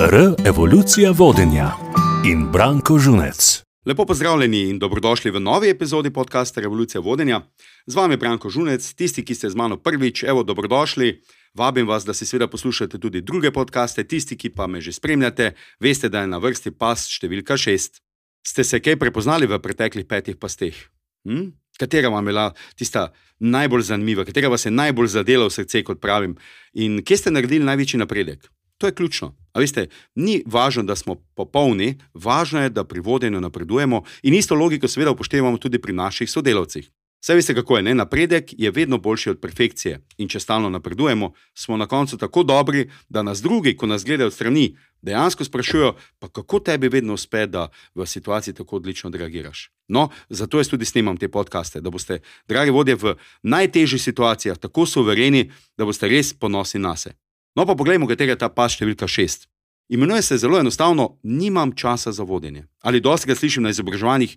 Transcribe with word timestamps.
R. 0.00 0.34
Evolucija 0.46 1.10
vodenja 1.10 1.76
in 2.24 2.46
Branko 2.52 2.98
Žunec. 2.98 3.62
Lepo 3.86 4.06
pozdravljeni 4.06 4.60
in 4.60 4.78
dobrodošli 4.78 5.30
v 5.30 5.40
novi 5.40 5.68
epizodi 5.68 6.10
podcasta 6.10 6.60
Revolucija 6.60 7.00
vodenja. 7.00 7.40
Z 7.86 7.94
vami 7.94 8.14
je 8.14 8.16
Branko 8.16 8.50
Žunec, 8.50 8.94
tisti, 8.94 9.24
ki 9.24 9.34
ste 9.34 9.50
z 9.50 9.54
mano 9.54 9.76
prvič, 9.76 10.22
evo, 10.22 10.42
dobrodošli. 10.42 11.20
Vabim 11.54 11.88
vas, 11.88 12.04
da 12.04 12.14
si 12.14 12.26
seveda 12.26 12.48
poslušate 12.48 12.98
tudi 12.98 13.20
druge 13.20 13.50
podcaste, 13.52 14.04
tisti, 14.04 14.36
ki 14.36 14.48
pa 14.56 14.66
me 14.66 14.80
že 14.80 14.92
spremljate, 14.92 15.52
veste, 15.80 16.08
da 16.08 16.24
je 16.24 16.32
na 16.32 16.38
vrsti 16.38 16.70
pas 16.70 17.04
številka 17.04 17.58
šest. 17.60 18.00
Ste 18.46 18.64
se 18.64 18.80
kaj 18.80 18.96
prepoznali 18.96 19.46
v 19.46 19.58
preteklih 19.60 20.06
petih 20.08 20.40
pasteh? 20.40 20.80
Hm? 21.28 21.52
Katera 21.76 22.08
vam 22.08 22.24
je 22.24 22.32
bila 22.32 22.46
tista 22.72 23.12
najbolj 23.38 23.82
zanimiva, 23.92 24.24
katera 24.24 24.48
vas 24.48 24.64
je 24.64 24.72
najbolj 24.72 25.12
zadela 25.12 25.44
v 25.44 25.52
srce, 25.52 25.84
kot 25.84 26.00
pravim, 26.00 26.38
in 26.72 27.02
kje 27.04 27.16
ste 27.20 27.36
naredili 27.36 27.68
največji 27.68 28.00
napredek? 28.00 28.48
To 28.80 28.86
je 28.86 28.94
ključno. 28.94 29.34
Veste, 29.54 29.88
ni 30.14 30.42
važno, 30.46 30.82
da 30.88 30.96
smo 30.96 31.18
popolni, 31.36 31.98
važno 32.14 32.62
je, 32.62 32.70
da 32.70 32.84
pri 32.84 33.00
vodenju 33.00 33.40
napredujemo 33.40 34.02
in 34.22 34.34
isto 34.34 34.54
logiko 34.54 34.88
seveda 34.88 35.10
upoštevamo 35.10 35.58
tudi 35.58 35.78
pri 35.78 35.92
naših 35.92 36.30
sodelavcih. 36.30 36.88
Saj 37.20 37.36
veste, 37.36 37.54
kako 37.54 37.76
je, 37.76 37.82
ne? 37.82 37.94
napredek 37.94 38.54
je 38.58 38.70
vedno 38.70 38.98
boljši 38.98 39.30
od 39.30 39.40
perfekcije 39.40 39.98
in 40.18 40.28
če 40.28 40.40
stalno 40.40 40.70
napredujemo, 40.70 41.32
smo 41.54 41.76
na 41.76 41.86
koncu 41.86 42.16
tako 42.16 42.42
dobri, 42.42 42.88
da 43.08 43.22
nas 43.22 43.42
drugi, 43.42 43.76
ko 43.76 43.86
nas 43.86 44.04
gledajo 44.04 44.32
od 44.32 44.34
strani, 44.34 44.76
dejansko 45.02 45.44
sprašujejo, 45.44 45.94
pa 46.18 46.28
kako 46.28 46.60
tebi 46.60 46.88
vedno 46.88 47.14
uspe, 47.14 47.46
da 47.46 47.68
v 47.94 48.06
situaciji 48.06 48.54
tako 48.54 48.76
odlično 48.76 49.10
reagiraš. 49.10 49.70
No, 49.88 50.08
zato 50.28 50.58
jaz 50.58 50.68
tudi 50.68 50.84
snimam 50.84 51.16
te 51.16 51.28
podkaste, 51.28 51.80
da 51.80 51.90
boste, 51.90 52.22
dragi 52.48 52.70
vodje, 52.70 52.96
v 52.96 53.16
najtežjih 53.42 54.02
situacijah 54.02 54.58
tako 54.58 54.86
suvereni, 54.86 55.50
da 55.76 55.84
boste 55.84 56.08
res 56.08 56.32
ponosni 56.32 56.80
na 56.80 56.96
sebe. 56.96 57.18
No, 57.56 57.66
pa 57.66 57.74
poglejmo, 57.74 58.06
katera 58.06 58.36
je 58.36 58.42
ta 58.42 58.48
pas 58.48 58.72
številka 58.72 59.08
šest. 59.10 59.48
Imenuje 59.90 60.22
se 60.22 60.38
zelo 60.38 60.58
enostavno: 60.58 61.18
Nimam 61.22 61.72
časa 61.74 62.12
za 62.12 62.22
vodenje. 62.22 62.66
Ali 62.82 63.00
dosti 63.00 63.26
ga 63.26 63.34
slišim 63.34 63.62
na 63.62 63.72
izobraževanjih, 63.74 64.36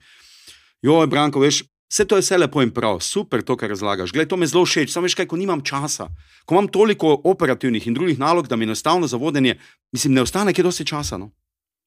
joj, 0.81 1.07
Branko, 1.07 1.39
veš, 1.39 1.61
vse 1.93 2.05
to 2.09 2.17
je 2.17 2.25
vse 2.25 2.37
lepo 2.37 2.63
in 2.65 2.71
prav, 2.73 2.99
super 3.05 3.43
to, 3.45 3.53
kar 3.57 3.69
razlagaš. 3.69 4.11
Glej, 4.11 4.27
to 4.31 4.37
mi 4.37 4.49
zelo 4.49 4.65
všeč, 4.65 4.89
samo 4.89 5.05
veš 5.05 5.15
kaj, 5.19 5.29
ko 5.29 5.37
nimam 5.37 5.61
časa, 5.61 6.09
ko 6.45 6.57
imam 6.57 6.67
toliko 6.67 7.13
operativnih 7.23 7.85
in 7.87 7.93
drugih 7.93 8.19
nalog, 8.19 8.49
da 8.49 8.57
mi 8.57 8.65
enostavno 8.65 9.07
za 9.07 9.17
vodenje, 9.17 9.59
mislim, 9.91 10.13
ne 10.17 10.25
ostane 10.25 10.53
kje 10.53 10.65
dosti 10.65 10.85
časa. 10.89 11.21
No? 11.21 11.29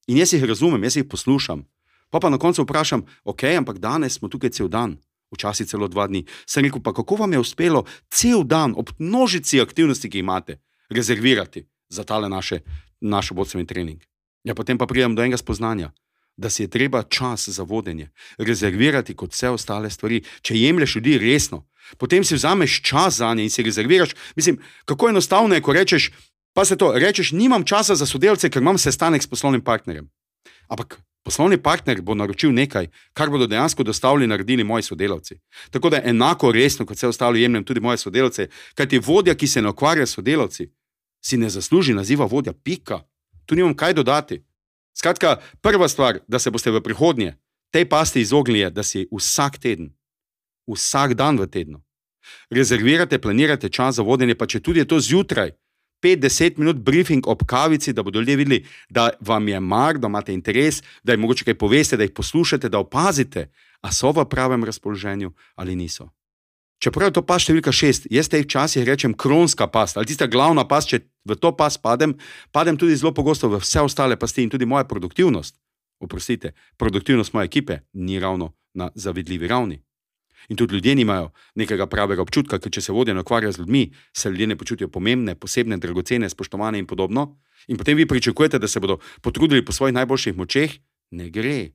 In 0.07 0.17
jaz 0.17 0.31
jih 0.33 0.47
razumem, 0.47 0.83
jaz 0.87 0.95
jih 0.95 1.05
poslušam. 1.09 1.65
Pa 2.09 2.19
pa 2.23 2.29
na 2.29 2.39
koncu 2.39 2.63
vprašam, 2.63 3.03
ok, 3.27 3.43
ampak 3.57 3.83
danes 3.83 4.15
smo 4.15 4.31
tukaj 4.31 4.55
cel 4.55 4.71
dan. 4.71 4.95
Včasih 5.35 5.67
celo 5.67 5.89
dva 5.91 6.07
dni. 6.07 6.23
Sem 6.47 6.63
rekel, 6.63 6.79
pa 6.79 6.93
kako 6.95 7.17
vam 7.19 7.33
je 7.35 7.39
uspelo 7.39 7.83
cel 8.07 8.47
dan 8.47 8.71
ob 8.79 8.95
množici 8.95 9.59
aktivnosti, 9.59 10.07
ki 10.07 10.21
jih 10.21 10.23
imate, 10.23 10.55
rezervirati 10.89 11.65
za 11.89 12.03
tale 12.03 12.29
naše, 12.29 12.59
naš 13.01 13.31
vodstveni 13.31 13.67
trening. 13.67 14.01
Ja, 14.43 14.55
potem 14.55 14.77
pa 14.77 14.87
pridem 14.87 15.15
do 15.15 15.21
enega 15.21 15.37
spoznanja, 15.37 15.91
da 16.37 16.49
si 16.49 16.63
je 16.63 16.69
treba 16.69 17.03
čas 17.03 17.49
za 17.49 17.63
vodenje 17.63 18.09
rezervirati 18.37 19.15
kot 19.15 19.33
vse 19.33 19.49
ostale 19.49 19.89
stvari. 19.89 20.21
Če 20.41 20.55
jemliš 20.55 20.95
ljudi 20.95 21.17
resno, 21.17 21.65
potem 21.97 22.23
si 22.23 22.35
vzameš 22.35 22.81
čas 22.81 23.17
za 23.17 23.33
nje 23.33 23.43
in 23.43 23.49
si 23.49 23.63
rezerviraš. 23.63 24.13
Mislim, 24.35 24.59
kako 24.85 25.09
enostavno 25.09 25.55
je, 25.55 25.61
ko 25.61 25.73
rečeš, 25.73 26.11
pa 26.53 26.65
se 26.65 26.77
to 26.77 26.93
rečeš, 26.95 27.31
nimam 27.31 27.65
časa 27.65 27.95
za 27.95 28.05
sodelavce, 28.05 28.49
ker 28.49 28.61
imam 28.61 28.77
sestanek 28.77 29.23
s 29.23 29.27
poslovnim 29.27 29.61
partnerjem. 29.61 30.09
Ampak 30.67 30.99
poslovni 31.27 31.57
partner 31.59 31.99
bo 32.01 32.15
naročil 32.15 32.53
nekaj, 32.55 32.87
kar 33.13 33.29
bodo 33.29 33.49
dejansko 33.51 33.83
dostavili 33.83 34.27
naredili 34.27 34.63
moji 34.63 34.83
sodelavci. 34.83 35.35
Tako 35.71 35.89
da 35.89 35.99
enako 36.03 36.51
resno, 36.51 36.85
kot 36.85 36.95
vse 36.95 37.07
ostalo, 37.07 37.35
jemljem 37.35 37.65
tudi 37.67 37.83
moje 37.83 37.97
sodelavce, 37.97 38.47
kajti 38.75 39.01
vodja, 39.03 39.35
ki 39.35 39.47
se 39.47 39.61
ne 39.61 39.69
ukvarja 39.69 40.05
s 40.05 40.15
sodelavci, 40.15 40.69
si 41.25 41.37
ne 41.37 41.49
zasluži 41.49 41.93
naziva 41.93 42.25
vodja, 42.25 42.53
pika. 42.53 43.01
Tu 43.45 43.55
nimam 43.55 43.75
kaj 43.75 43.93
dodati. 43.93 44.39
Skratka, 44.95 45.35
prva 45.61 45.89
stvar, 45.91 46.21
da 46.27 46.39
se 46.39 46.51
boste 46.51 46.71
v 46.71 46.81
prihodnje 46.81 47.35
tej 47.75 47.89
pasti 47.89 48.23
izognili, 48.23 48.71
da 48.71 48.83
si 48.83 49.03
vsak 49.11 49.59
teden, 49.59 49.91
vsak 50.71 51.13
dan 51.13 51.39
v 51.39 51.49
tednu, 51.51 51.83
rezervirate, 52.49 53.19
planirate 53.19 53.69
čas 53.69 53.99
za 53.99 54.03
vodenje, 54.07 54.35
pa 54.35 54.47
če 54.47 54.63
tudi 54.63 54.79
je 54.79 54.87
to 54.87 54.99
zjutraj, 54.99 55.51
5-10 56.03 56.57
minut 56.57 56.75
briefing 56.75 57.27
ob 57.27 57.43
kavici, 57.45 57.93
da 57.93 58.03
bodo 58.03 58.19
ljudje 58.19 58.35
videli, 58.35 58.65
da 58.89 59.09
vam 59.19 59.47
je 59.47 59.59
mar, 59.59 59.97
da 59.97 60.07
imate 60.07 60.33
interes, 60.33 60.83
da 61.03 61.13
jim 61.13 61.21
mogoče 61.21 61.45
kaj 61.45 61.57
poveste, 61.57 61.97
da 61.97 62.03
jih 62.03 62.11
poslušate, 62.11 62.69
da 62.69 62.79
opazite, 62.79 63.49
a 63.81 63.91
so 63.91 64.11
v 64.11 64.25
pravem 64.25 64.63
razpoloženju 64.63 65.31
ali 65.55 65.75
niso. 65.75 66.09
Čeprav 66.77 67.09
je 67.09 67.13
to 67.17 67.23
pas 67.25 67.41
številka 67.41 67.71
šest, 67.73 68.05
jaz 68.13 68.29
te 68.29 68.41
včasih 68.43 68.85
rečem 68.85 69.15
kronska 69.17 69.65
past 69.67 69.97
ali 69.97 70.05
tista 70.05 70.27
glavna 70.29 70.67
past, 70.69 70.93
če 70.93 71.01
v 71.25 71.37
to 71.41 71.51
pas 71.57 71.77
padem, 71.77 72.13
padem 72.53 72.77
tudi 72.77 72.95
zelo 72.95 73.15
pogosto 73.17 73.49
v 73.49 73.57
vse 73.63 73.81
ostale 73.81 74.17
pasti 74.17 74.45
in 74.45 74.53
tudi 74.53 74.69
moja 74.69 74.85
produktivnost, 74.85 75.57
oprostite, 75.99 76.53
produktivnost 76.77 77.33
moje 77.33 77.49
ekipe 77.49 77.81
ni 77.93 78.19
ravno 78.21 78.53
na 78.77 78.91
zavidljivi 78.93 79.49
ravni. 79.49 79.81
In 80.49 80.57
tudi 80.57 80.73
ljudje 80.75 80.95
nimajo 80.95 81.31
nekega 81.55 81.87
pravega 81.87 82.21
občutka, 82.21 82.59
ker 82.59 82.71
če 82.71 82.81
se 82.81 82.91
vodje 82.91 83.15
ukvarjajo 83.19 83.51
z 83.51 83.59
ljudmi, 83.59 83.83
se 84.13 84.29
ljudje 84.29 84.47
ne 84.47 84.55
počutijo 84.55 84.87
pomembne, 84.87 85.35
posebne, 85.35 85.77
dragocene, 85.77 86.29
spoštovane 86.29 86.79
in 86.79 86.85
podobno. 86.87 87.37
In 87.67 87.77
potem 87.77 87.97
vi 87.97 88.05
pričakujete, 88.05 88.59
da 88.59 88.67
se 88.67 88.79
bodo 88.79 88.99
potrudili 89.21 89.65
po 89.65 89.71
svojih 89.71 89.93
najboljših 89.93 90.37
močeh, 90.37 90.77
ne 91.11 91.29
gre. 91.29 91.71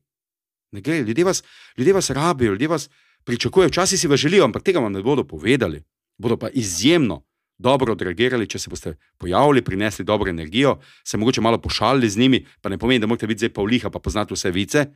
Ne 0.73 0.81
gre. 0.81 1.03
Ljudje 1.03 1.25
vas, 1.25 1.43
ljudje 1.77 1.93
vas 1.93 2.11
rabijo, 2.11 2.53
ljudje 2.53 2.69
vas 2.69 2.89
pričakujejo, 3.25 3.69
včasih 3.69 4.01
si 4.01 4.09
vas 4.09 4.21
želijo, 4.21 4.45
ampak 4.45 4.63
tega 4.63 4.81
vam 4.81 4.93
ne 4.93 5.03
bodo 5.03 5.25
povedali. 5.25 5.83
Bodo 6.19 6.37
pa 6.37 6.49
izjemno 6.49 7.23
dobro 7.63 7.93
odreagirali, 7.93 8.49
če 8.51 8.59
se 8.59 8.71
boste 8.71 8.95
pojavili, 9.19 9.63
prinesli 9.63 10.05
dobro 10.05 10.31
energijo, 10.31 10.79
se 11.05 11.19
mogoče 11.19 11.41
malo 11.41 11.61
pošalili 11.63 12.11
z 12.11 12.19
njimi, 12.19 12.45
pa 12.61 12.69
ne 12.69 12.79
pomeni, 12.79 13.01
da 13.01 13.07
morate 13.07 13.27
biti 13.27 13.45
zdaj 13.45 13.55
pavliha, 13.55 13.91
pa 13.91 13.99
poznate 13.99 14.35
vse 14.35 14.51
vice. 14.51 14.87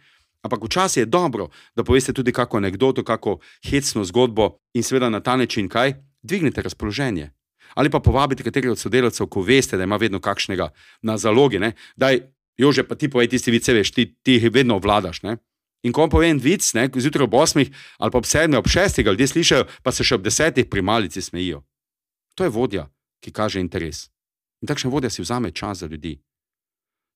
Ampak 0.43 0.65
včasih 0.65 1.01
je 1.01 1.07
dobro, 1.07 1.49
da 1.77 1.85
poveste 1.85 2.13
tudi 2.13 2.33
kako 2.33 2.57
anegdoto, 2.57 3.05
kako 3.05 3.39
hecno 3.65 4.05
zgodbo 4.05 4.59
in 4.75 4.83
seveda 4.83 5.11
na 5.11 5.21
ta 5.21 5.37
način 5.37 5.69
kaj, 5.69 5.95
dvignete 6.23 6.63
razpoloženje. 6.63 7.31
Ali 7.75 7.91
pa 7.91 8.01
povabite 8.01 8.43
katerega 8.43 8.73
od 8.73 8.79
sodelavcev, 8.79 9.27
ko 9.27 9.43
veste, 9.43 9.77
da 9.77 9.85
ima 9.85 9.97
vedno 9.97 10.21
kakšnega 10.21 10.69
na 11.03 11.19
zalogi, 11.19 11.59
ne? 11.59 11.73
daj, 11.97 12.21
Jože, 12.57 12.89
pa 12.89 12.97
ti 12.97 13.09
povej 13.13 13.29
tisti 13.29 13.53
vice, 13.53 13.73
veš, 13.77 13.93
ti, 13.93 14.09
ti 14.23 14.39
jih 14.39 14.49
vedno 14.53 14.79
vladaš. 14.81 15.23
Ne? 15.23 15.37
In 15.85 15.93
ko 15.93 16.09
povem 16.09 16.37
en 16.37 16.43
vic, 16.43 16.65
ne, 16.75 16.89
zjutraj 16.89 17.29
ob 17.29 17.37
8 17.37 17.69
ali 17.99 18.11
pa 18.11 18.19
ob 18.19 18.25
7, 18.25 18.57
ob 18.57 18.67
6, 18.67 19.05
ljudje 19.05 19.29
slišijo, 19.29 19.67
pa 19.85 19.93
se 19.93 20.05
še 20.05 20.17
ob 20.17 20.25
10 20.25 20.65
pri 20.71 20.83
malici 20.83 21.23
smejijo. 21.23 21.63
To 22.35 22.45
je 22.45 22.51
vodja, 22.51 22.89
ki 23.21 23.33
kaže 23.33 23.61
interes. 23.61 24.09
In 24.65 24.69
takšen 24.69 24.91
vodja 24.91 25.11
si 25.11 25.23
vzame 25.23 25.53
čas 25.53 25.85
za 25.85 25.87
ljudi. 25.87 26.17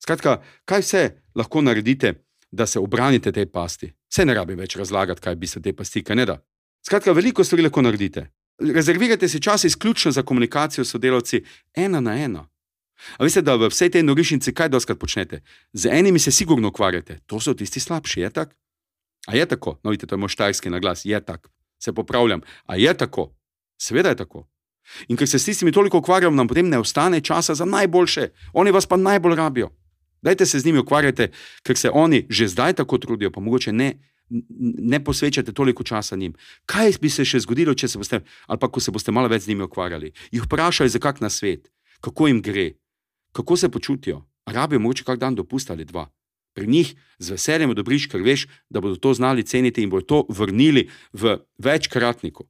Skratka, 0.00 0.40
kaj 0.64 0.84
vse 0.84 1.02
lahko 1.34 1.64
naredite, 1.64 2.20
da 2.50 2.66
se 2.66 2.78
obranite 2.78 3.32
tej 3.32 3.46
pasti? 3.46 3.92
Vse 4.10 4.24
ne 4.24 4.34
rabim 4.34 4.58
več 4.58 4.76
razlagati, 4.76 5.20
kaj 5.20 5.36
bi 5.36 5.46
se 5.46 5.62
te 5.62 5.72
pasti, 5.72 6.02
kaj 6.04 6.16
ne 6.16 6.26
da. 6.26 6.38
Skratka, 6.86 7.12
veliko 7.12 7.44
stvari 7.44 7.62
lahko 7.62 7.82
naredite. 7.82 8.30
Rezervirajte 8.60 9.28
si 9.28 9.40
čas 9.42 9.64
izključno 9.64 10.12
za 10.12 10.22
komunikacijo 10.22 10.84
s 10.84 10.90
sodelavci, 10.90 11.44
ena 11.74 12.00
na 12.00 12.16
ena. 12.18 12.48
A 13.18 13.24
veste, 13.24 13.42
da 13.42 13.56
v 13.56 13.70
vsej 13.72 13.90
tej 13.90 14.02
norišnici 14.04 14.52
kaj 14.54 14.68
doskrat 14.68 14.98
počnete? 14.98 15.40
Z 15.72 15.88
enimi 15.92 16.18
se 16.18 16.32
sigurno 16.32 16.68
ukvarjate, 16.68 17.20
to 17.26 17.40
so 17.40 17.54
tisti 17.54 17.80
slabši, 17.80 18.20
je 18.20 18.30
tako? 18.30 18.54
A 19.26 19.36
je 19.36 19.46
tako? 19.46 19.78
No, 19.84 19.90
vidite, 19.90 20.06
to 20.06 20.14
je 20.14 20.18
moj 20.18 20.28
štajski 20.28 20.70
naglas, 20.70 21.04
je 21.04 21.20
tako. 21.20 21.50
Se 21.78 21.92
popravljam. 21.92 22.40
A 22.66 22.76
je 22.76 22.94
tako? 22.94 23.32
Seveda 23.80 24.08
je 24.08 24.16
tako. 24.16 24.48
In 25.08 25.16
ker 25.16 25.28
se 25.28 25.38
s 25.38 25.44
tistimi 25.44 25.72
toliko 25.72 25.98
ukvarjam, 25.98 26.36
nam 26.36 26.48
potem 26.48 26.68
ne 26.68 26.78
ostane 26.78 27.20
časa 27.20 27.54
za 27.54 27.64
najboljše, 27.64 28.28
oni 28.52 28.70
vas 28.70 28.86
pa 28.86 28.96
najbolj 28.96 29.36
rabijo. 29.36 29.70
Dajte 30.22 30.46
se 30.46 30.58
z 30.58 30.66
njimi 30.66 30.78
ukvarjati, 30.78 31.28
ker 31.62 31.76
se 31.76 31.90
oni 31.90 32.26
že 32.28 32.48
zdaj 32.48 32.72
tako 32.72 32.98
trudijo, 32.98 33.30
pa 33.30 33.40
mogoče 33.40 33.72
ne, 33.72 33.94
ne 34.90 35.04
posvečate 35.04 35.52
toliko 35.52 35.84
časa 35.84 36.16
njim. 36.16 36.34
Kaj 36.66 36.92
bi 37.00 37.10
se 37.10 37.24
še 37.24 37.40
zgodilo, 37.40 37.74
če 37.74 37.88
se 37.88 37.98
boste, 37.98 38.20
ali 38.46 38.58
pa 38.58 38.68
ko 38.68 38.80
se 38.80 38.90
boste 38.90 39.12
malo 39.12 39.28
več 39.28 39.42
z 39.42 39.54
njimi 39.54 39.66
ukvarjali? 39.66 40.12
Jih 40.30 40.44
vprašaj 40.44 40.88
za 40.88 40.98
kak 40.98 41.20
na 41.20 41.30
svet, 41.30 41.70
kako 42.00 42.28
jim 42.28 42.42
gre, 42.42 42.72
kako 43.32 43.56
se 43.56 43.68
počutijo, 43.68 44.22
rabijo 44.46 44.80
mogoče 44.80 45.04
kak 45.04 45.18
dan 45.18 45.34
dopust 45.34 45.70
ali 45.70 45.84
dva. 45.84 46.08
Pri 46.54 46.66
njih 46.66 46.94
z 47.18 47.30
veseljem 47.30 47.70
odobriš, 47.70 48.08
ker 48.10 48.22
veš, 48.22 48.46
da 48.70 48.80
bodo 48.80 48.96
to 48.96 49.14
znali 49.14 49.46
ceniti 49.46 49.82
in 49.82 49.90
bodo 49.90 50.06
to 50.06 50.24
vrnili 50.28 50.88
v 51.12 51.38
večkratniku. 51.58 52.48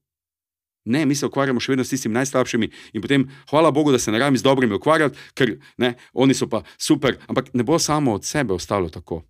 Ne, 0.84 1.06
mi 1.06 1.14
se 1.14 1.26
ukvarjamo 1.26 1.60
še 1.60 1.72
vedno 1.72 1.84
s 1.84 1.92
tistimi 1.92 2.16
najslabšimi 2.16 2.70
in 2.96 3.02
potem, 3.04 3.26
hvala 3.50 3.70
Bogu, 3.70 3.92
da 3.92 3.98
se 3.98 4.12
ne 4.12 4.18
rabim 4.18 4.38
z 4.38 4.42
dobrimi 4.42 4.74
ukvarjati, 4.74 5.18
ker 5.34 5.58
ne, 5.78 5.94
oni 6.12 6.34
so 6.34 6.48
pa 6.48 6.62
super, 6.78 7.18
ampak 7.28 7.52
ne 7.54 7.64
bo 7.64 7.78
samo 7.78 8.14
od 8.16 8.24
sebe 8.24 8.54
ostalo 8.54 8.88
tako. 8.88 9.22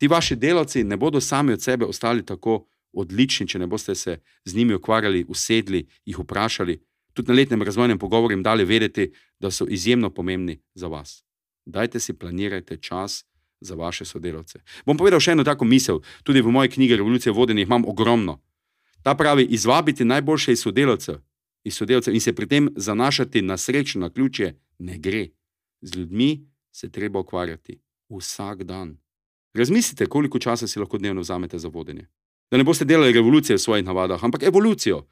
Ti 0.00 0.08
vaši 0.08 0.36
delavci 0.36 0.84
ne 0.84 0.96
bodo 0.96 1.20
sami 1.20 1.52
od 1.52 1.62
sebe 1.62 1.84
ostali 1.84 2.24
tako 2.24 2.64
odlični, 2.96 3.48
če 3.48 3.58
ne 3.58 3.66
boste 3.66 3.94
se 3.94 4.18
z 4.44 4.56
njimi 4.56 4.74
ukvarjali, 4.74 5.24
usedli, 5.28 5.84
jih 6.04 6.18
vprašali, 6.18 6.78
tudi 7.12 7.28
na 7.32 7.36
letnem 7.36 7.62
razvojnem 7.62 7.98
pogovoru 7.98 8.32
jim 8.32 8.42
dali 8.42 8.64
vedeti, 8.64 9.10
da 9.40 9.50
so 9.50 9.66
izjemno 9.68 10.10
pomembni 10.10 10.58
za 10.74 10.88
vas. 10.88 11.24
Dajte 11.66 12.00
si 12.00 12.12
planirajte 12.12 12.76
čas 12.76 13.24
za 13.60 13.74
vaše 13.74 14.04
sodelavce. 14.04 14.60
Bom 14.86 14.96
povedal 14.96 15.20
še 15.20 15.32
eno 15.32 15.44
tako 15.44 15.64
misel, 15.64 16.00
tudi 16.24 16.40
v 16.40 16.52
moji 16.52 16.70
knjigi 16.70 16.96
Revolucije 16.96 17.32
vodenja 17.32 17.62
imam 17.62 17.84
ogromno. 17.88 18.38
Ta 19.06 19.14
pravi, 19.14 19.44
izvabiti 19.44 20.04
najboljše 20.04 20.52
iz 20.52 20.60
sodelavcev, 20.60 21.14
iz 21.64 21.76
sodelavcev 21.76 22.14
in 22.14 22.20
se 22.20 22.32
pri 22.34 22.46
tem 22.46 22.68
zanašati 22.76 23.42
na 23.42 23.56
srečo, 23.56 23.98
na 23.98 24.10
ključje, 24.10 24.58
ne 24.78 24.98
gre. 24.98 25.28
Z 25.80 25.96
ljudmi 25.96 26.48
se 26.72 26.90
treba 26.90 27.20
ukvarjati 27.20 27.78
vsak 28.08 28.64
dan. 28.64 28.96
Razmislite, 29.54 30.06
koliko 30.06 30.38
časa 30.38 30.66
si 30.66 30.78
lahko 30.78 30.98
dnevno 30.98 31.20
vzamete 31.20 31.58
za 31.58 31.68
vodenje. 31.68 32.08
Da 32.50 32.56
ne 32.56 32.64
boste 32.64 32.84
delali 32.84 33.12
revolucije 33.12 33.56
v 33.56 33.60
svojih 33.60 33.84
navadah, 33.84 34.24
ampak 34.24 34.42
evolucijo. 34.42 35.06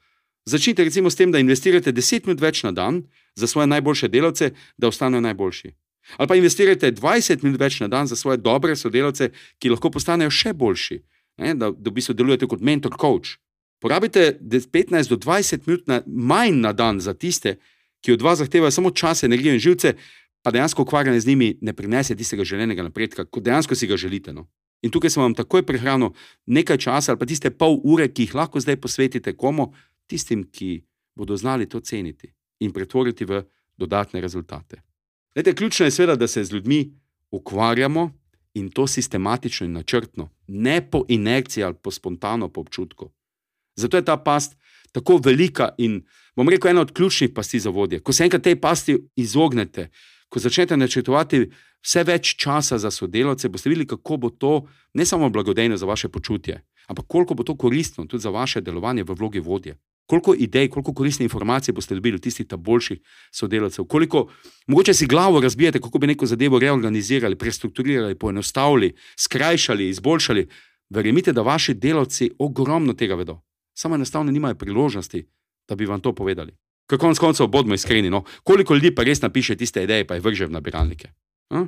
Začnite 0.45 0.83
recimo 0.83 1.09
s 1.09 1.15
tem, 1.15 1.31
da 1.31 1.39
investirate 1.39 1.93
10 1.93 2.27
minut 2.27 2.41
več 2.41 2.63
na 2.63 2.71
dan 2.71 3.03
za 3.35 3.47
svoje 3.47 3.67
najboljše 3.67 4.07
delavce, 4.07 4.51
da 4.77 4.87
ostanejo 4.87 5.21
najboljši. 5.21 5.71
Ali 6.17 6.27
pa 6.27 6.35
investirajte 6.35 6.91
20 6.91 7.43
minut 7.43 7.59
več 7.59 7.79
na 7.79 7.87
dan 7.87 8.07
za 8.07 8.15
svoje 8.15 8.37
dobre 8.37 8.75
sodelavce, 8.75 9.31
ki 9.59 9.69
lahko 9.69 9.89
postanejo 9.89 10.29
še 10.29 10.53
boljši, 10.53 11.01
ne, 11.37 11.55
da, 11.55 11.71
da 11.71 11.89
v 11.89 11.93
bistvu 11.93 12.13
delujete 12.13 12.47
kot 12.47 12.59
mentor, 12.59 12.99
coach. 12.99 13.39
Porabite 13.85 14.39
15 14.41 15.09
do 15.09 15.15
20 15.15 15.67
minut 15.67 15.87
na, 15.87 16.01
manj 16.07 16.57
na 16.57 16.73
dan 16.73 16.97
za 16.99 17.13
tiste, 17.13 17.59
ki 18.01 18.15
od 18.15 18.21
vas 18.21 18.39
zahtevajo 18.39 18.71
samo 18.71 18.89
čas, 18.89 19.23
energijo 19.23 19.53
in 19.53 19.59
živce, 19.59 19.93
pa 20.41 20.51
dejansko 20.51 20.81
ukvarjanje 20.81 21.19
z 21.19 21.27
njimi 21.27 21.57
ne 21.61 21.73
prinese 21.73 22.15
tistega 22.15 22.43
želenega 22.43 22.83
napredka, 22.83 23.25
kot 23.25 23.43
dejansko 23.43 23.75
si 23.75 23.87
ga 23.87 23.97
želite. 23.97 24.33
No. 24.33 24.47
In 24.81 24.89
tukaj 24.89 25.13
sem 25.13 25.21
vam 25.21 25.35
takoj 25.37 25.61
prihranil 25.65 26.15
nekaj 26.45 26.77
časa, 26.77 27.11
ali 27.11 27.19
pa 27.19 27.27
tiste 27.29 27.51
pol 27.53 27.77
ure, 27.83 28.07
ki 28.09 28.25
jih 28.25 28.33
lahko 28.35 28.59
zdaj 28.59 28.79
posvetite 28.81 29.35
komu, 29.37 29.67
tistim, 30.09 30.47
ki 30.49 30.81
bodo 31.15 31.37
znali 31.37 31.69
to 31.69 31.79
ceniti 31.79 32.31
in 32.59 32.73
pretvoriti 32.73 33.25
v 33.25 33.43
dodatne 33.77 34.21
rezultate. 34.21 34.81
Lete, 35.35 35.53
ključno 35.53 35.85
je 35.85 35.91
seveda, 35.91 36.15
da 36.15 36.27
se 36.27 36.43
z 36.43 36.53
ljudmi 36.53 36.89
ukvarjamo 37.31 38.09
in 38.53 38.71
to 38.71 38.87
sistematično 38.87 39.65
in 39.65 39.77
načrtno, 39.77 40.29
ne 40.47 40.81
po 40.89 41.03
inerciji 41.07 41.63
ali 41.63 41.75
po 41.83 41.91
spontano 41.91 42.49
po 42.49 42.61
občutku. 42.61 43.11
Zato 43.75 43.97
je 43.97 44.05
ta 44.05 44.17
past 44.17 44.57
tako 44.91 45.17
velika 45.23 45.69
in 45.77 46.01
bom 46.35 46.49
rekel, 46.49 46.71
ena 46.71 46.81
od 46.81 46.91
ključnih 46.91 47.31
pasti 47.35 47.59
za 47.59 47.69
vodje. 47.69 47.99
Ko 47.99 48.13
se 48.13 48.23
enkrat 48.23 48.43
tej 48.43 48.55
pasti 48.61 48.97
izognete, 49.15 49.89
ko 50.29 50.39
začnete 50.39 50.77
načrtovati 50.77 51.49
vse 51.85 52.03
več 52.03 52.35
časa 52.41 52.77
za 52.81 52.91
sodelavce, 52.91 53.49
boste 53.49 53.69
videli, 53.69 53.87
kako 53.87 54.17
bo 54.17 54.29
to 54.29 54.53
ne 54.93 55.05
samo 55.05 55.29
blagodejno 55.29 55.77
za 55.77 55.85
vaše 55.85 56.09
počutje, 56.09 56.61
ampak 56.87 57.05
koliko 57.07 57.33
bo 57.33 57.43
to 57.43 57.57
koristno 57.57 58.05
tudi 58.05 58.21
za 58.21 58.29
vaše 58.29 58.61
delovanje 58.61 59.03
v 59.03 59.15
vlogi 59.19 59.39
vodje. 59.39 59.77
Koliko 60.05 60.35
idej, 60.37 60.69
koliko 60.69 60.93
koristnih 60.93 61.25
informacij 61.25 61.73
boste 61.73 61.95
dobili 61.95 62.15
od 62.15 62.21
tistih 62.21 62.45
boljših 62.57 62.99
sodelavcev, 63.31 63.85
koliko 63.85 64.27
mogoče 64.67 64.93
si 64.93 65.07
glavo 65.07 65.41
razbijate, 65.41 65.81
kako 65.81 65.99
bi 65.99 66.07
neko 66.07 66.25
zadevo 66.25 66.59
reorganizirali, 66.59 67.35
prestrukturirali, 67.35 68.15
poenostavili, 68.15 68.93
skrajšali, 69.17 69.89
izboljšali. 69.89 70.47
Verjemite, 70.89 71.33
da 71.33 71.41
vaši 71.41 71.73
delavci 71.73 72.29
ogromno 72.39 72.93
tega 72.93 73.15
vedo, 73.15 73.41
samo 73.77 73.95
enostavno 73.95 74.31
nimajo 74.31 74.55
priložnosti, 74.55 75.27
da 75.69 75.75
bi 75.75 75.85
vam 75.85 76.01
to 76.01 76.15
povedali. 76.15 76.55
Kako 76.87 77.01
konec 77.01 77.19
koncev, 77.19 77.47
bodimo 77.47 77.75
iskreni, 77.75 78.09
no? 78.09 78.23
koliko 78.43 78.73
ljudi 78.73 78.95
pa 78.95 79.03
res 79.03 79.21
napiše 79.21 79.55
tiste 79.55 79.83
ideje, 79.83 80.07
pa 80.07 80.15
jih 80.15 80.23
vrže 80.23 80.45
v 80.45 80.51
nabiralnike. 80.51 81.09
Hm? 81.53 81.65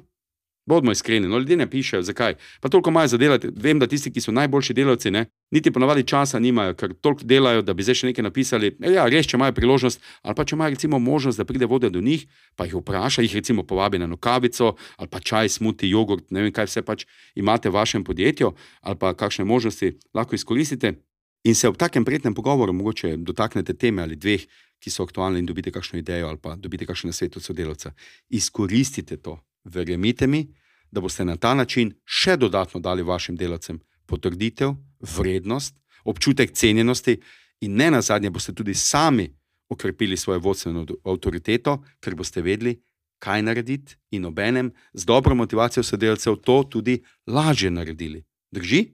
Bodimo 0.67 0.91
iskreni, 0.91 1.27
no 1.27 1.37
ljudje 1.37 1.57
ne 1.57 1.69
pišejo, 1.69 2.01
zakaj. 2.01 2.35
Pa 2.61 2.69
toliko 2.69 2.89
imajo 2.89 3.07
za 3.07 3.17
delati. 3.17 3.47
Vem, 3.55 3.79
da 3.79 3.87
tisti, 3.87 4.11
ki 4.11 4.21
so 4.21 4.31
najboljši 4.31 4.73
delavci, 4.73 5.11
ne, 5.11 5.25
niti 5.51 5.71
ponavadi 5.71 6.03
časa 6.03 6.39
nimajo, 6.39 6.73
ker 6.73 6.93
toliko 6.93 7.23
delajo, 7.23 7.61
da 7.61 7.73
bi 7.73 7.83
zdaj 7.87 7.95
še 7.95 8.09
nekaj 8.09 8.27
napisali. 8.27 8.73
E, 8.81 8.91
ja, 8.97 9.05
res, 9.07 9.29
če 9.31 9.39
imajo 9.39 9.55
priložnost, 9.55 10.03
ali 10.27 10.35
pa 10.35 10.43
če 10.43 10.57
imajo 10.59 10.75
recimo 10.75 10.99
možnost, 10.99 11.39
da 11.39 11.47
pride 11.47 11.65
voda 11.71 11.89
do 11.89 12.03
njih, 12.03 12.27
pa 12.59 12.67
jih 12.67 12.75
vpraša, 12.81 13.23
jih 13.23 13.39
recimo 13.39 13.63
povabi 13.63 14.03
na 14.03 14.11
nokavico, 14.11 14.73
ali 14.97 15.07
pa 15.07 15.23
čaj, 15.23 15.55
smuti, 15.55 15.87
jogurt, 15.89 16.27
ne 16.35 16.43
vem, 16.43 16.51
kaj 16.51 16.67
vse 16.67 16.83
pač 16.83 17.07
imate 17.35 17.71
v 17.71 17.79
vašem 17.79 18.03
podjetju, 18.03 18.51
ali 18.81 18.99
pa 18.99 19.15
kakšne 19.15 19.47
možnosti 19.47 19.95
lahko 20.13 20.35
izkoristite. 20.35 20.97
In 21.47 21.55
se 21.55 21.67
ob 21.67 21.77
takem 21.77 22.05
prijetnem 22.05 22.33
pogovoru 22.33 22.73
mogoče 22.73 23.17
dotaknete 23.17 23.73
teme 23.73 24.01
ali 24.03 24.15
dveh, 24.15 24.41
ki 24.83 24.91
so 24.91 25.05
aktualne 25.07 25.39
in 25.39 25.45
dobite 25.47 25.71
kakšno 25.71 25.99
idejo 25.99 26.27
ali 26.27 26.37
pa 26.43 26.55
dobite 26.55 26.85
kakšno 26.85 27.13
svet 27.13 27.37
od 27.37 27.43
sodelavca. 27.43 27.93
Izkoristite 28.29 29.17
to, 29.17 29.37
verjemite 29.63 30.27
mi, 30.27 30.43
da 30.91 31.01
boste 31.01 31.25
na 31.25 31.37
ta 31.37 31.53
način 31.53 31.93
še 32.05 32.35
dodatno 32.37 32.79
dali 32.79 33.03
vašim 33.03 33.35
delavcem 33.35 33.79
potrditev, 34.05 34.75
vrednost, 34.99 35.75
občutek 36.03 36.51
cenjenosti, 36.51 37.17
in 37.61 37.79
ne 37.79 37.91
na 37.91 38.01
zadnje 38.01 38.29
boste 38.29 38.53
tudi 38.53 38.73
sami 38.73 39.29
okrepili 39.69 40.17
svojo 40.17 40.39
vodstveno 40.39 40.85
avtoriteto, 41.03 41.79
ker 41.99 42.15
boste 42.15 42.41
vedeli, 42.41 42.75
kaj 43.23 43.41
narediti, 43.41 43.95
in 44.11 44.25
obenem 44.25 44.71
z 44.93 45.05
dobro 45.05 45.35
motivacijo 45.35 45.83
sodelavcev 45.83 46.35
to 46.43 46.63
tudi 46.63 47.01
lažje 47.27 47.71
naredili. 47.71 48.23
Drži? 48.51 48.85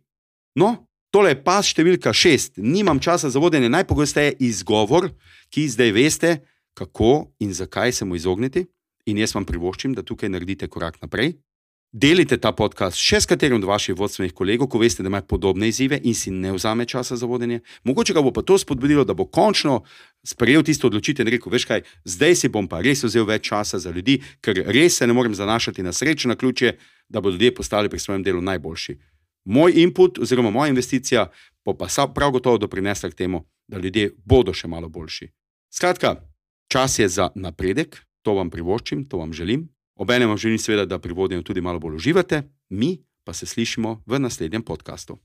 No, 0.55 0.88
tole 1.13 1.33
je 1.33 1.44
pas 1.45 1.62
številka 1.65 2.13
šest. 2.13 2.57
Nimam 2.57 3.00
časa 3.00 3.30
za 3.30 3.39
vodenje, 3.39 3.69
najpogosteje 3.69 4.33
izgovor, 4.42 5.12
ki 5.54 5.69
zdaj 5.69 5.94
veste, 5.94 6.36
kako 6.74 7.30
in 7.39 7.54
zakaj 7.54 7.94
se 7.94 8.06
mu 8.06 8.18
izogniti. 8.18 8.65
In 9.06 9.19
jaz 9.19 9.36
vam 9.36 9.45
privoščim, 9.45 9.94
da 9.94 10.01
tukaj 10.01 10.31
naredite 10.31 10.69
korak 10.71 11.01
naprej. 11.04 11.36
Delite 11.94 12.39
ta 12.42 12.50
podcast 12.57 12.98
še 12.98 13.19
s 13.21 13.30
katerim 13.30 13.60
od 13.60 13.68
vaših 13.69 13.94
vodstvenih 13.94 14.31
kolegov, 14.33 14.65
ko 14.71 14.80
veste, 14.81 15.04
da 15.06 15.12
ima 15.12 15.19
podobne 15.21 15.68
izzive 15.69 16.00
in 16.01 16.15
si 16.18 16.31
ne 16.33 16.50
vzame 16.56 16.88
časa 16.89 17.13
za 17.19 17.27
vodenje. 17.30 17.60
Mogoče 17.86 18.15
ga 18.18 18.24
bo 18.25 18.31
pa 18.33 18.42
to 18.42 18.57
spodbudilo, 18.57 19.04
da 19.06 19.13
bo 19.13 19.27
končno 19.30 19.83
sprejel 20.25 20.65
tisto 20.65 20.89
odločitev 20.89 21.27
in 21.27 21.36
rekel: 21.36 21.54
Veš 21.54 21.68
kaj, 21.69 21.86
zdaj 22.10 22.39
si 22.39 22.50
bom 22.50 22.65
pa 22.65 22.81
res 22.81 23.06
vzel 23.06 23.27
več 23.30 23.45
časa 23.51 23.77
za 23.77 23.94
ljudi, 23.94 24.24
ker 24.42 24.63
res 24.65 24.98
se 24.98 25.06
ne 25.06 25.13
morem 25.13 25.38
zanašati 25.38 25.86
na 25.86 25.94
srečo 25.94 26.31
na 26.31 26.39
ključe, 26.39 26.74
da 27.13 27.21
bodo 27.21 27.38
ljudje 27.38 27.54
postali 27.62 27.94
pri 27.94 28.01
svojem 28.01 28.25
delu 28.25 28.42
najboljši. 28.42 28.98
Moj 29.45 29.74
input 29.75 30.19
oziroma 30.19 30.50
moja 30.50 30.69
investicija 30.69 31.31
bo 31.66 31.78
pa 31.78 31.88
prav 32.16 32.31
gotovo 32.31 32.57
doprinesla 32.57 33.10
k 33.10 33.16
temu, 33.16 33.45
da 33.68 33.78
ljudje 33.78 34.12
bodo 34.25 34.54
še 34.54 34.68
malo 34.68 34.90
boljši. 34.90 35.31
Skratka, 35.74 36.16
čas 36.68 37.00
je 37.00 37.07
za 37.10 37.30
napredek, 37.36 38.04
To 38.24 38.38
vam 38.40 38.50
privoščim, 38.50 39.04
to 39.06 39.19
vam 39.19 39.34
želim. 39.36 39.68
Obenem 40.00 40.31
vam 40.31 40.40
želim, 40.40 40.57
seveda, 40.57 40.86
da 40.86 41.00
pri 41.00 41.13
vodenju 41.13 41.44
tudi 41.44 41.62
malo 41.62 41.80
bolj 41.80 42.00
uživate, 42.00 42.44
mi 42.69 43.04
pa 43.24 43.34
se 43.34 43.45
slišimo 43.45 44.04
v 44.06 44.19
naslednjem 44.19 44.63
podkastu. 44.63 45.19